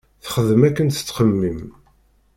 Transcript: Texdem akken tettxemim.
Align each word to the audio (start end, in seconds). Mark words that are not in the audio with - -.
Texdem 0.23 0.61
akken 0.67 0.87
tettxemim. 0.89 1.61